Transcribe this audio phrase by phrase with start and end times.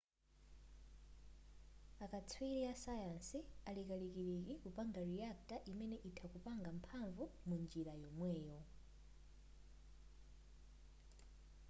[1.99, 8.59] a katswiri a sayansi ali kalikiliki kupanga reactor imene itha kupanga mphanvu munjira yomweyo